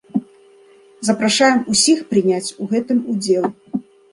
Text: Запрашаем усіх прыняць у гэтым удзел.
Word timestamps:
Запрашаем 1.09 1.61
усіх 1.75 2.01
прыняць 2.15 2.53
у 2.65 2.71
гэтым 2.75 3.07
удзел. 3.15 3.45